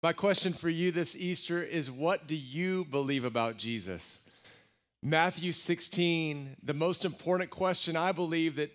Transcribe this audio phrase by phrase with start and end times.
[0.00, 4.20] My question for you this Easter is what do you believe about Jesus?
[5.02, 8.70] Matthew 16, the most important question I believe that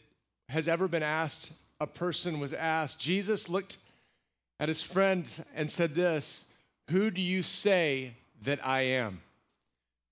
[0.49, 2.99] has ever been asked, a person was asked.
[2.99, 3.77] Jesus looked
[4.59, 6.43] at his friends and said, This,
[6.89, 9.21] who do you say that I am?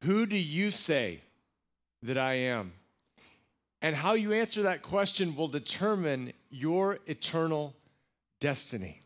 [0.04, 1.20] Who do you say
[2.04, 2.71] that I am?
[3.82, 7.73] And how you answer that question will determine your eternal
[8.39, 9.02] destiny.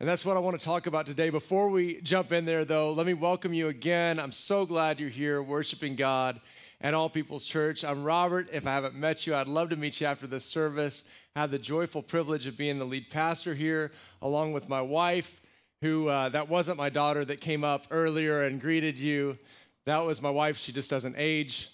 [0.00, 1.30] And that's what I want to talk about today.
[1.30, 4.18] Before we jump in there, though, let me welcome you again.
[4.18, 6.40] I'm so glad you're here worshiping God
[6.80, 7.84] and All People's Church.
[7.84, 8.50] I'm Robert.
[8.52, 11.04] If I haven't met you, I'd love to meet you after this service.
[11.36, 15.40] I have the joyful privilege of being the lead pastor here, along with my wife,
[15.80, 19.38] who uh, that wasn't my daughter that came up earlier and greeted you.
[19.84, 20.56] That was my wife.
[20.56, 21.70] She just doesn't age.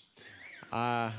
[0.70, 1.10] Uh,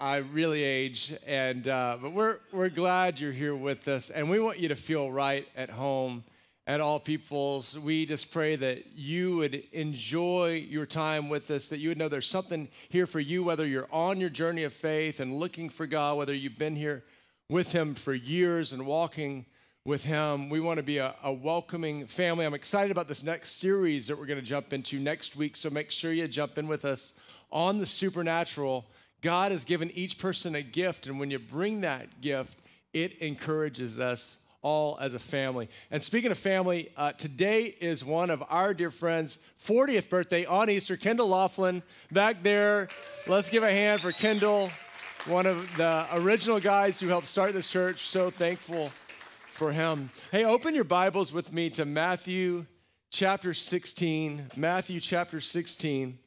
[0.00, 4.40] I really age, and uh, but we're we're glad you're here with us, and we
[4.40, 6.24] want you to feel right at home
[6.66, 7.78] at all peoples.
[7.78, 12.08] We just pray that you would enjoy your time with us, that you would know
[12.08, 15.86] there's something here for you, whether you're on your journey of faith and looking for
[15.86, 17.04] God, whether you've been here
[17.48, 19.46] with Him for years and walking
[19.84, 20.48] with Him.
[20.48, 22.44] We want to be a, a welcoming family.
[22.44, 25.70] I'm excited about this next series that we're going to jump into next week, so
[25.70, 27.14] make sure you jump in with us
[27.52, 28.84] on the supernatural
[29.24, 32.58] God has given each person a gift, and when you bring that gift,
[32.92, 35.70] it encourages us all as a family.
[35.90, 40.68] And speaking of family, uh, today is one of our dear friends' 40th birthday on
[40.68, 40.98] Easter.
[40.98, 42.88] Kendall Laughlin back there.
[43.26, 44.70] Let's give a hand for Kendall,
[45.24, 48.06] one of the original guys who helped start this church.
[48.06, 48.92] So thankful
[49.46, 50.10] for him.
[50.32, 52.66] Hey, open your Bibles with me to Matthew
[53.10, 54.50] chapter 16.
[54.54, 56.18] Matthew chapter 16.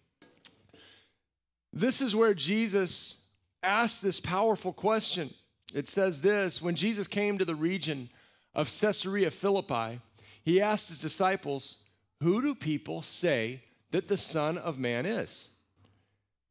[1.77, 3.17] This is where Jesus
[3.61, 5.31] asked this powerful question.
[5.75, 8.09] It says this When Jesus came to the region
[8.55, 10.01] of Caesarea Philippi,
[10.43, 11.77] he asked his disciples,
[12.23, 13.61] Who do people say
[13.91, 15.51] that the Son of Man is?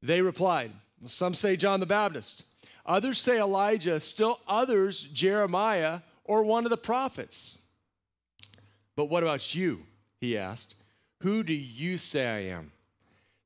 [0.01, 2.45] They replied, well, Some say John the Baptist,
[2.85, 7.59] others say Elijah, still others Jeremiah or one of the prophets.
[8.95, 9.83] But what about you?
[10.21, 10.77] He asked,
[11.23, 12.71] Who do you say I am?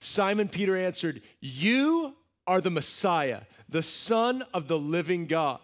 [0.01, 2.15] Simon Peter answered, You
[2.47, 5.61] are the Messiah, the Son of the living God.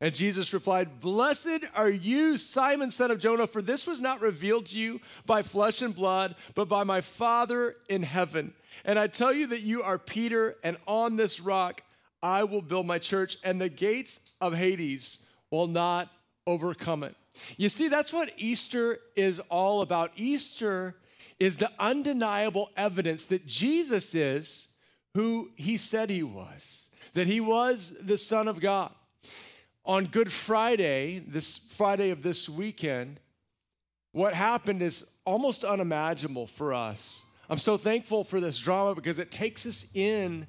[0.00, 4.66] And Jesus replied, Blessed are you, Simon, son of Jonah, for this was not revealed
[4.66, 8.54] to you by flesh and blood, but by my Father in heaven.
[8.86, 11.82] And I tell you that you are Peter, and on this rock
[12.22, 15.18] I will build my church, and the gates of Hades
[15.50, 16.08] will not
[16.46, 17.14] overcome it.
[17.58, 20.12] You see, that's what Easter is all about.
[20.16, 20.96] Easter
[21.40, 24.68] is the undeniable evidence that Jesus is
[25.14, 28.92] who he said he was, that he was the Son of God.
[29.84, 33.18] On Good Friday, this Friday of this weekend,
[34.12, 37.24] what happened is almost unimaginable for us.
[37.48, 40.46] I'm so thankful for this drama because it takes us in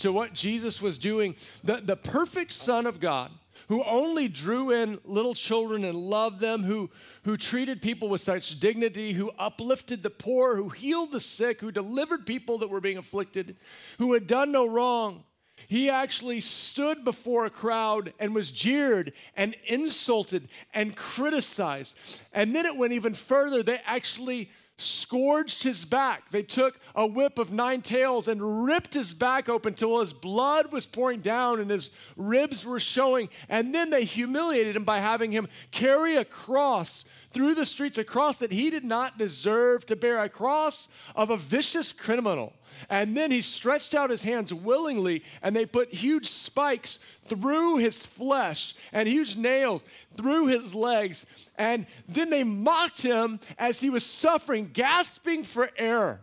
[0.00, 1.36] to what Jesus was doing.
[1.64, 3.30] The, the perfect Son of God
[3.68, 6.90] who only drew in little children and loved them, who,
[7.24, 11.70] who treated people with such dignity, who uplifted the poor, who healed the sick, who
[11.70, 13.56] delivered people that were being afflicted,
[13.98, 15.24] who had done no wrong.
[15.68, 21.96] He actually stood before a crowd and was jeered and insulted and criticized.
[22.32, 23.62] And then it went even further.
[23.62, 26.30] They actually scourged his back.
[26.30, 30.72] They took a whip of nine tails and ripped his back open till his blood
[30.72, 33.28] was pouring down and his ribs were showing.
[33.48, 38.04] And then they humiliated him by having him carry a cross through the streets, a
[38.04, 42.52] cross that he did not deserve to bear, a cross of a vicious criminal.
[42.88, 48.04] And then he stretched out his hands willingly, and they put huge spikes through his
[48.04, 49.84] flesh and huge nails
[50.16, 51.24] through his legs.
[51.56, 56.20] And then they mocked him as he was suffering, gasping for air.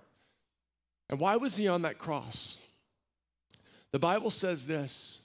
[1.10, 2.58] And why was he on that cross?
[3.92, 5.22] The Bible says this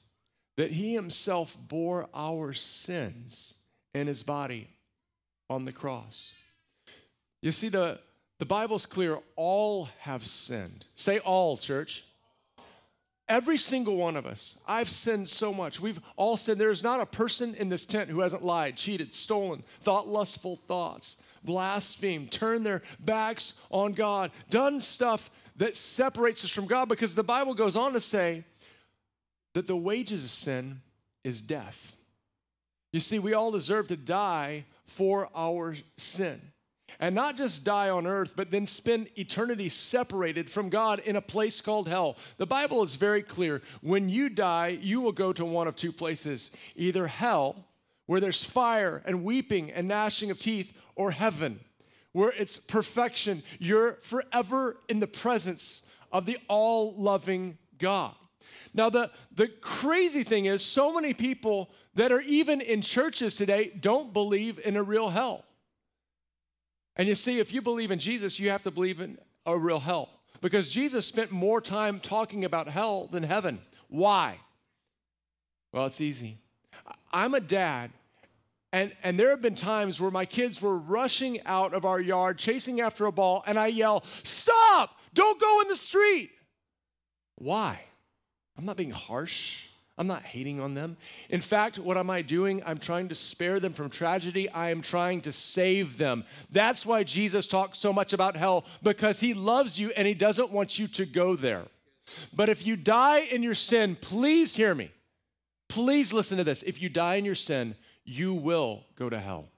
[0.56, 3.54] that he himself bore our sins
[3.94, 4.68] in his body
[5.52, 6.32] on the cross.
[7.42, 8.00] You see, the,
[8.38, 10.84] the Bible's clear all have sinned.
[10.94, 12.04] Say all, church.
[13.28, 14.58] Every single one of us.
[14.66, 15.80] I've sinned so much.
[15.80, 16.60] We've all sinned.
[16.60, 20.56] There is not a person in this tent who hasn't lied, cheated, stolen, thought lustful
[20.56, 27.14] thoughts, blasphemed, turned their backs on God, done stuff that separates us from God because
[27.14, 28.44] the Bible goes on to say
[29.54, 30.80] that the wages of sin
[31.24, 31.94] is death.
[32.92, 36.40] You see, we all deserve to die for our sin.
[37.00, 41.22] And not just die on earth, but then spend eternity separated from God in a
[41.22, 42.16] place called hell.
[42.36, 43.62] The Bible is very clear.
[43.80, 47.66] When you die, you will go to one of two places either hell,
[48.06, 51.58] where there's fire and weeping and gnashing of teeth, or heaven,
[52.12, 53.42] where it's perfection.
[53.58, 55.82] You're forever in the presence
[56.12, 58.14] of the all loving God.
[58.74, 63.72] Now, the, the crazy thing is, so many people that are even in churches today
[63.78, 65.44] don't believe in a real hell.
[66.96, 69.80] And you see, if you believe in Jesus, you have to believe in a real
[69.80, 70.08] hell
[70.40, 73.60] because Jesus spent more time talking about hell than heaven.
[73.88, 74.38] Why?
[75.72, 76.38] Well, it's easy.
[77.12, 77.90] I'm a dad,
[78.72, 82.38] and, and there have been times where my kids were rushing out of our yard,
[82.38, 84.98] chasing after a ball, and I yell, Stop!
[85.14, 86.30] Don't go in the street.
[87.36, 87.82] Why?
[88.56, 89.66] I'm not being harsh.
[89.98, 90.96] I'm not hating on them.
[91.28, 92.62] In fact, what am I doing?
[92.64, 94.48] I'm trying to spare them from tragedy.
[94.48, 96.24] I am trying to save them.
[96.50, 100.50] That's why Jesus talks so much about hell, because he loves you and he doesn't
[100.50, 101.66] want you to go there.
[102.34, 104.90] But if you die in your sin, please hear me.
[105.68, 106.62] Please listen to this.
[106.62, 109.48] If you die in your sin, you will go to hell.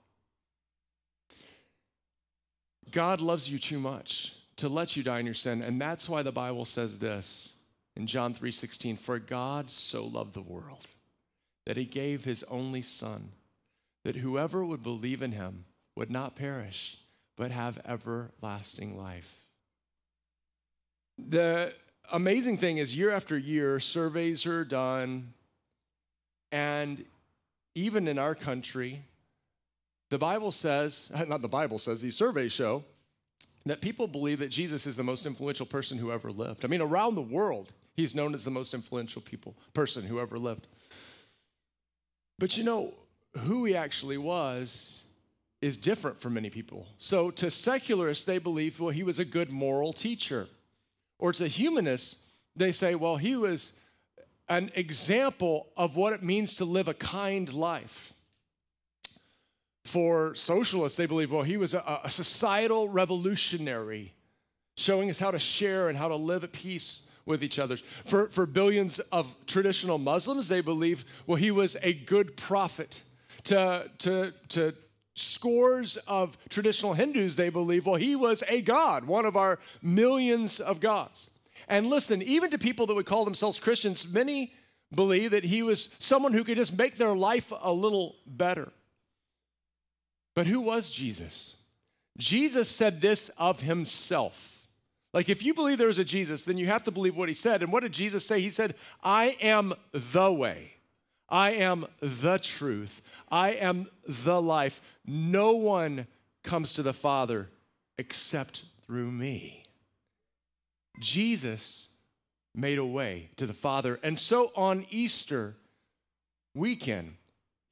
[2.91, 6.23] God loves you too much to let you die in your sin, and that's why
[6.23, 7.54] the Bible says this
[7.97, 10.93] in John 3:16, "For God so loved the world
[11.65, 13.33] that he gave his only son,
[14.03, 15.65] that whoever would believe in him
[15.95, 16.99] would not perish,
[17.37, 19.47] but have everlasting life."
[21.17, 21.75] The
[22.11, 25.35] amazing thing is year after year surveys are done
[26.53, 27.05] and
[27.75, 29.03] even in our country
[30.11, 32.85] the Bible says, not the Bible says, these surveys show
[33.67, 36.65] that people believe that Jesus is the most influential person who ever lived.
[36.65, 40.39] I mean, around the world, He's known as the most influential people, person who ever
[40.39, 40.67] lived.
[42.39, 42.93] But you know,
[43.39, 45.05] who he actually was
[45.61, 46.87] is different for many people.
[46.99, 50.49] So to secularists, they believe, well, he was a good moral teacher.
[51.19, 52.17] Or to humanists,
[52.57, 53.73] they say, well, he was
[54.49, 58.13] an example of what it means to live a kind life.
[59.85, 64.15] For socialists, they believe, well, he was a, a societal revolutionary,
[64.77, 67.77] showing us how to share and how to live at peace with each other.
[68.05, 73.03] For, for billions of traditional Muslims, they believe, well, he was a good prophet.
[73.45, 74.75] To, to, to
[75.15, 80.61] scores of traditional Hindus, they believe, well, he was a god, one of our millions
[80.61, 81.31] of gods.
[81.69, 84.55] And listen, even to people that would call themselves Christians, many
[84.95, 88.73] believe that he was someone who could just make their life a little better.
[90.35, 91.57] But who was Jesus?
[92.19, 94.69] Jesus said this of himself.
[95.13, 97.35] Like, if you believe there is a Jesus, then you have to believe what he
[97.35, 97.63] said.
[97.63, 98.41] And what did Jesus say?
[98.41, 100.75] He said, I am the way.
[101.29, 103.01] I am the truth.
[103.31, 104.81] I am the life.
[105.07, 106.07] No one
[106.43, 107.49] comes to the Father
[107.97, 109.63] except through me.
[111.01, 111.89] Jesus
[112.55, 113.99] made a way to the Father.
[114.03, 115.57] And so on Easter
[116.55, 117.15] weekend,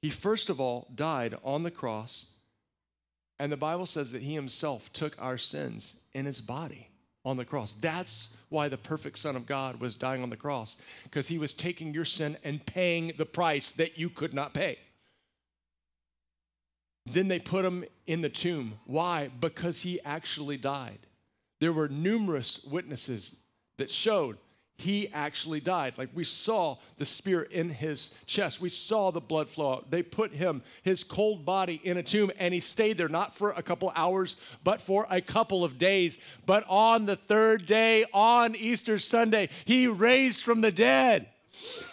[0.00, 2.31] he first of all died on the cross.
[3.42, 6.86] And the Bible says that he himself took our sins in his body
[7.24, 7.72] on the cross.
[7.72, 11.52] That's why the perfect Son of God was dying on the cross, because he was
[11.52, 14.78] taking your sin and paying the price that you could not pay.
[17.06, 18.74] Then they put him in the tomb.
[18.86, 19.28] Why?
[19.40, 21.00] Because he actually died.
[21.60, 23.34] There were numerous witnesses
[23.76, 24.38] that showed
[24.76, 25.94] he actually died.
[25.96, 29.90] Like we saw the spear in his chest, we saw the blood flow out.
[29.90, 33.50] They put him, his cold body, in a tomb, and he stayed there not for
[33.50, 36.18] a couple hours, but for a couple of days.
[36.46, 41.28] But on the third day, on Easter Sunday, he raised from the dead.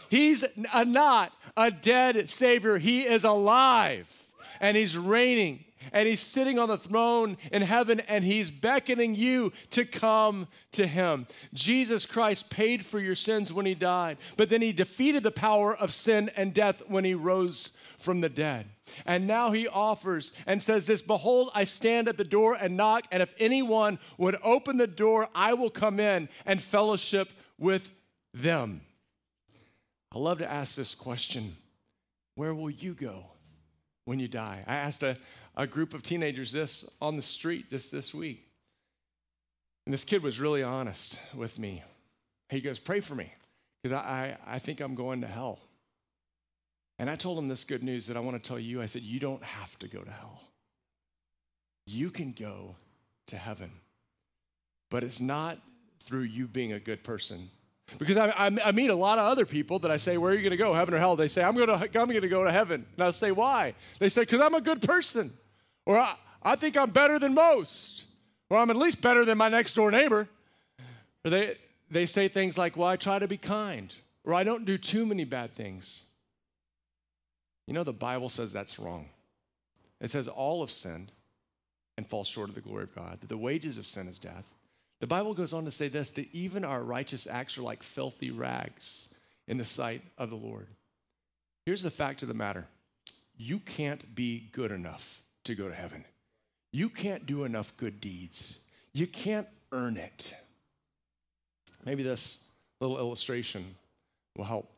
[0.10, 0.44] He's
[0.74, 4.16] a, not a dead Savior, he is alive
[4.60, 9.52] and he's reigning and he's sitting on the throne in heaven and he's beckoning you
[9.72, 11.28] to come to him.
[11.54, 15.76] Jesus Christ paid for your sins when he died, but then he defeated the power
[15.76, 18.66] of sin and death when he rose from the dead.
[19.06, 23.06] And now he offers and says this Behold, I stand at the door and knock,
[23.12, 27.92] and if anyone would open the door, I will come in and fellowship with
[28.34, 28.82] them.
[30.14, 31.56] I love to ask this question
[32.36, 33.26] Where will you go
[34.06, 34.64] when you die?
[34.68, 35.18] I asked a,
[35.60, 38.48] a group of teenagers this on the street just this week.
[39.86, 41.84] And this kid was really honest with me.
[42.50, 43.34] He goes, Pray for me,
[43.84, 45.60] because I, I, I think I'm going to hell.
[46.98, 48.82] And I told him this good news that I want to tell you.
[48.82, 50.42] I said, You don't have to go to hell,
[51.86, 52.76] you can go
[53.28, 53.70] to heaven.
[54.90, 55.60] But it's not
[56.00, 57.50] through you being a good person.
[57.98, 60.36] Because I, I, I, meet a lot of other people that I say, Where are
[60.36, 61.18] you going to go, heaven or hell?
[61.18, 62.86] They say, I'm going to, I'm going to go to heaven.
[62.96, 63.74] And I'll say, Why?
[64.00, 65.34] They say, Because I'm a good person.
[65.90, 68.04] Or I, I think I'm better than most.
[68.52, 70.30] Or I'm at least better than my next door neighbor.
[71.26, 71.58] Or they,
[71.90, 73.92] they say things like, well, I try to be kind.
[74.24, 76.04] Or I don't do too many bad things.
[77.66, 79.10] You know, the Bible says that's wrong.
[80.00, 81.12] It says all have sinned
[81.98, 84.54] and fall short of the glory of God, that the wages of sin is death.
[85.00, 88.30] The Bible goes on to say this that even our righteous acts are like filthy
[88.30, 89.10] rags
[89.48, 90.68] in the sight of the Lord.
[91.66, 92.68] Here's the fact of the matter
[93.40, 96.06] you can't be good enough to go to heaven,
[96.72, 98.60] you can't do enough good deeds,
[98.94, 100.36] you can't earn it.
[101.86, 102.40] Maybe this
[102.80, 103.76] little illustration
[104.36, 104.72] will help.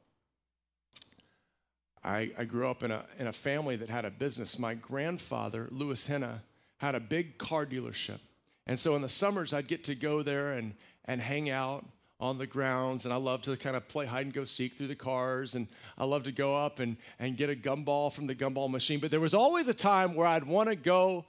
[2.03, 4.57] I, I grew up in a, in a family that had a business.
[4.57, 6.41] My grandfather, Louis Henna,
[6.77, 8.19] had a big car dealership.
[8.65, 10.73] And so in the summers, I'd get to go there and,
[11.05, 11.85] and hang out
[12.21, 13.05] on the grounds.
[13.05, 15.55] And I love to kind of play hide and go seek through the cars.
[15.55, 18.99] And I love to go up and, and get a gumball from the gumball machine.
[18.99, 21.25] But there was always a time where I'd want to go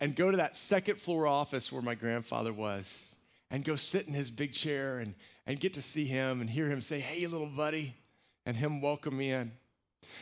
[0.00, 3.14] and go to that second floor office where my grandfather was
[3.50, 5.14] and go sit in his big chair and,
[5.46, 7.94] and get to see him and hear him say, Hey, little buddy,
[8.46, 9.52] and him welcome me in.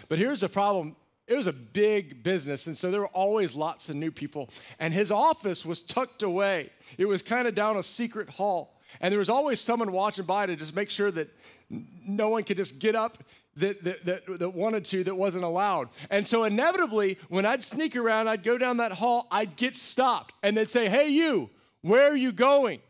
[0.08, 0.96] But here's the problem
[1.30, 4.50] it was a big business, and so there were always lots of new people.
[4.80, 8.79] And his office was tucked away, it was kind of down a secret hall.
[9.00, 11.28] And there was always someone watching by to just make sure that
[11.68, 13.18] no one could just get up
[13.56, 15.88] that, that, that, that, wanted to that wasn't allowed.
[16.10, 20.34] And so inevitably, when I'd sneak around, I'd go down that hall, I'd get stopped.
[20.42, 21.50] And they'd say, Hey, you,
[21.82, 22.80] where are you going?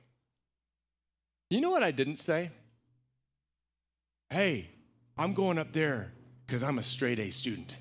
[1.50, 2.50] You know what I didn't say?
[4.30, 4.71] Hey,
[5.19, 6.12] I'm going up there
[6.47, 7.76] because I'm a straight A student.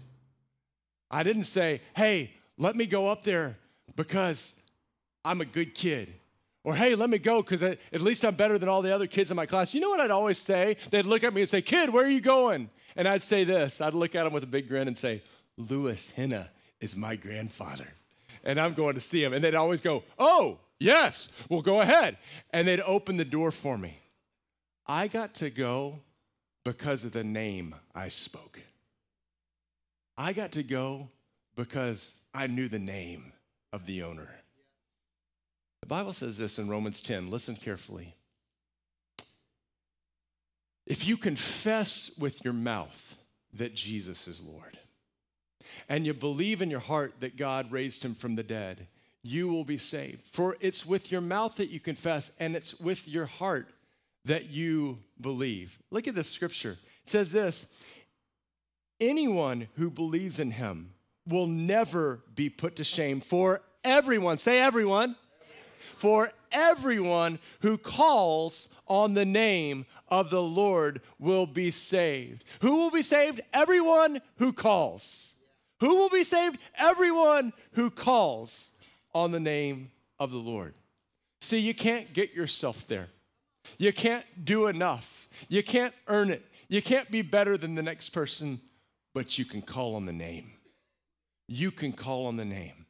[1.11, 3.57] I didn't say, hey, let me go up there
[3.95, 4.53] because
[5.25, 6.13] I'm a good kid.
[6.63, 9.31] Or, hey, let me go because at least I'm better than all the other kids
[9.31, 9.73] in my class.
[9.73, 10.75] You know what I'd always say?
[10.91, 12.69] They'd look at me and say, Kid, where are you going?
[12.95, 15.23] And I'd say this I'd look at them with a big grin and say,
[15.57, 16.49] Louis Henna
[16.81, 17.87] is my grandfather.
[18.43, 19.33] And I'm going to see him.
[19.33, 22.17] And they'd always go, Oh, yes, well, go ahead.
[22.51, 23.97] And they'd open the door for me.
[24.85, 25.99] I got to go
[26.65, 28.59] because of the name I spoke.
[30.17, 31.09] I got to go
[31.55, 33.31] because I knew the name
[33.71, 34.29] of the owner.
[35.81, 37.29] The Bible says this in Romans 10.
[37.29, 38.15] Listen carefully.
[40.85, 43.17] If you confess with your mouth
[43.53, 44.77] that Jesus is Lord,
[45.87, 48.87] and you believe in your heart that God raised him from the dead,
[49.21, 50.27] you will be saved.
[50.27, 53.69] For it's with your mouth that you confess, and it's with your heart
[54.25, 55.77] that you believe.
[55.91, 56.77] Look at this scripture.
[57.03, 57.65] It says this
[58.99, 60.93] anyone who believes in him
[61.27, 63.21] will never be put to shame.
[63.21, 65.15] For everyone, say everyone,
[65.97, 72.43] for everyone who calls on the name of the Lord will be saved.
[72.61, 73.41] Who will be saved?
[73.53, 75.35] Everyone who calls.
[75.79, 76.57] Who will be saved?
[76.77, 78.71] Everyone who calls
[79.13, 80.73] on the name of the Lord.
[81.41, 83.07] See, you can't get yourself there.
[83.77, 85.29] You can't do enough.
[85.47, 86.45] You can't earn it.
[86.67, 88.59] You can't be better than the next person
[89.13, 90.51] but you can call on the name.
[91.47, 92.85] You can call on the name.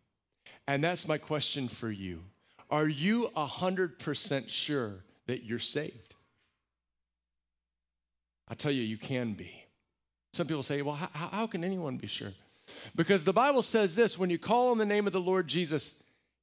[0.68, 2.24] And that's my question for you.
[2.70, 6.16] Are you 100% sure that you're saved?
[8.48, 9.52] I tell you, you can be.
[10.34, 12.34] Some people say, well, how, how can anyone be sure?
[12.96, 15.96] Because the Bible says this when you call on the name of the Lord Jesus,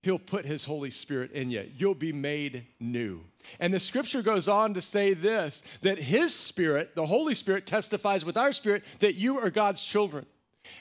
[0.02, 1.68] He'll put His Holy Spirit in you.
[1.76, 3.23] You'll be made new.
[3.59, 8.25] And the scripture goes on to say this that His Spirit, the Holy Spirit, testifies
[8.25, 10.26] with our spirit that you are God's children.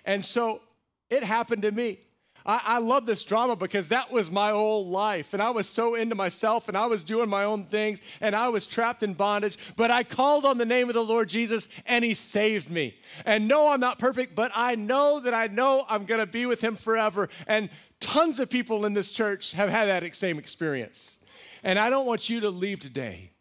[0.04, 0.62] And so
[1.10, 2.00] it happened to me.
[2.46, 5.34] I, I, love this drama because that was my whole life.
[5.34, 8.50] And I was so into myself and I was doing my own things and I
[8.50, 9.58] was trapped in bondage.
[9.76, 12.96] But I called on the name of the Lord Jesus and He saved me.
[13.26, 16.46] And no, I'm not perfect, but I know that I know I'm going to be
[16.46, 17.30] with Him forever.
[17.48, 21.18] And tons of people in this church have had that same experience.
[21.64, 23.32] And I don't want you to leave today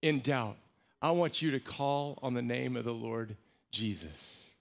[0.00, 0.56] in doubt.
[1.02, 3.36] I want you to call on the name of the Lord
[3.70, 4.54] Jesus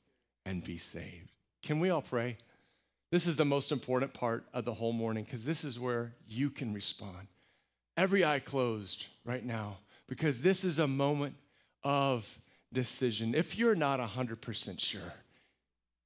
[0.46, 1.32] and be saved.
[1.64, 2.38] Can we all pray?
[3.12, 6.50] This is the most important part of the whole morning because this is where you
[6.50, 7.28] can respond.
[7.96, 11.36] Every eye closed right now because this is a moment
[11.84, 12.28] of
[12.74, 13.34] decision.
[13.34, 15.14] If you're not 100% sure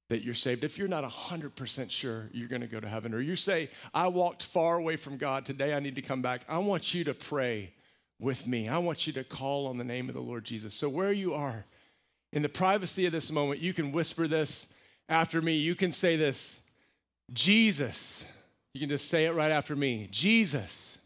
[0.08, 3.20] that you're saved, if you're not 100% sure you're going to go to heaven, or
[3.20, 6.58] you say, I walked far away from God, today I need to come back, I
[6.58, 7.72] want you to pray
[8.20, 8.68] with me.
[8.68, 10.72] I want you to call on the name of the Lord Jesus.
[10.72, 11.66] So, where you are,
[12.32, 14.68] in the privacy of this moment, you can whisper this
[15.08, 15.56] after me.
[15.56, 16.60] You can say this
[17.32, 18.24] Jesus.
[18.74, 20.98] You can just say it right after me Jesus,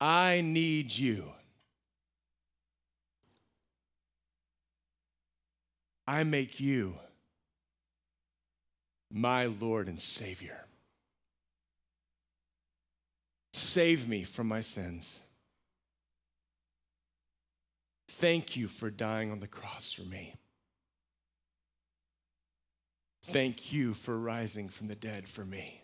[0.00, 1.24] I need you.
[6.06, 6.94] I make you
[9.12, 10.58] my Lord and Savior.
[13.52, 15.20] Save me from my sins.
[18.08, 20.34] Thank you for dying on the cross for me.
[23.32, 25.82] Thank you for rising from the dead for me.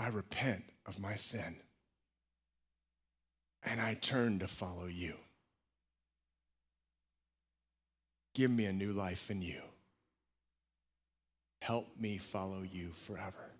[0.00, 1.56] I repent of my sin
[3.62, 5.14] and I turn to follow you.
[8.34, 9.60] Give me a new life in you.
[11.62, 13.52] Help me follow you forever.